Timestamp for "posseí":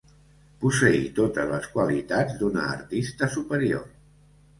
0.61-1.01